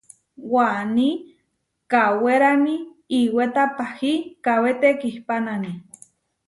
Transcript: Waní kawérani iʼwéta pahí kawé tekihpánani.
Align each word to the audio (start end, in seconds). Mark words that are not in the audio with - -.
Waní 0.53 1.09
kawérani 1.91 2.75
iʼwéta 3.19 3.63
pahí 3.77 4.11
kawé 4.45 4.71
tekihpánani. 4.81 5.71